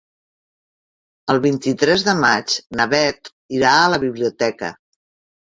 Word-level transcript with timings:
El 1.33 1.41
vint-i-tres 1.43 2.05
de 2.09 2.17
maig 2.23 2.57
na 2.79 2.89
Beth 2.97 3.31
irà 3.59 3.77
a 3.83 3.93
la 3.97 4.03
biblioteca. 4.09 4.73